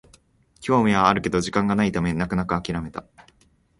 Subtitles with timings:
[0.61, 3.05] 興味はあるけど時間がないため泣く泣くあきらめた